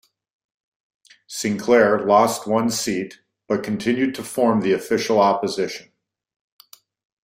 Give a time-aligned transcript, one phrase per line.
[1.27, 5.91] Sinclair, lost one seat, but continued to form the official opposition.